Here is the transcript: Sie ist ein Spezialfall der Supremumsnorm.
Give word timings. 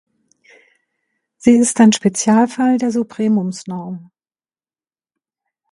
Sie 1.37 1.51
ist 1.51 1.79
ein 1.79 1.93
Spezialfall 1.93 2.79
der 2.79 2.89
Supremumsnorm. 2.91 4.09